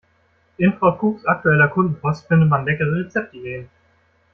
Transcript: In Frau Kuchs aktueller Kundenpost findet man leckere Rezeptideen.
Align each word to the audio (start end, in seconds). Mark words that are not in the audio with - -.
In 0.57 0.73
Frau 0.73 0.93
Kuchs 0.97 1.27
aktueller 1.27 1.67
Kundenpost 1.67 2.25
findet 2.27 2.49
man 2.49 2.65
leckere 2.65 3.05
Rezeptideen. 3.05 3.69